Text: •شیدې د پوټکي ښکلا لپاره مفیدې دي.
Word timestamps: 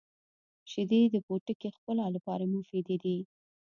•شیدې 0.71 1.01
د 1.13 1.15
پوټکي 1.25 1.69
ښکلا 1.75 2.07
لپاره 2.15 2.43
مفیدې 2.53 2.97
دي. 3.03 3.17